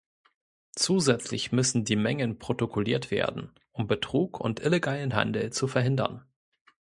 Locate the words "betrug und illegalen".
3.85-5.13